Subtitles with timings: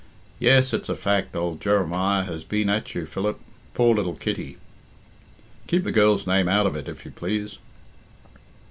[0.39, 3.39] "Yes, it's a fact, old Jeremiah has been at you, Philip.
[3.75, 4.57] Poor little Kitty"
[5.67, 7.59] "Keep the girl's name out of it, if you please."